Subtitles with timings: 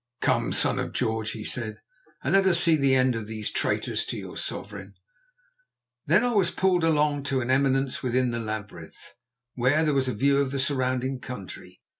[0.19, 1.79] "Come, Son of George," he said,
[2.23, 4.95] "and let us see the end of these traitors to your sovereign."
[6.07, 9.13] Then I was pulled along to an eminence within the labyrinth,
[9.53, 11.81] whence there was a view of the surrounding country.